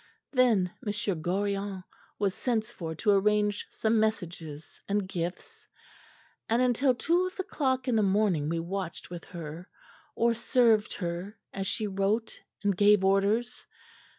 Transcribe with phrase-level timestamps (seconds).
[0.31, 0.91] Then M.
[1.21, 1.83] Gorion
[2.17, 5.67] was sent for to arrange some messages and gifts;
[6.49, 9.69] and until two of the clock in the morning we watched with her
[10.15, 13.67] or served her as she wrote and gave orders.